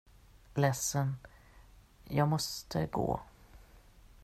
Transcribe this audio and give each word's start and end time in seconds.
Ledsen, 0.55 1.15
jag 2.03 2.27
måste 2.27 2.85
gå. 2.85 3.21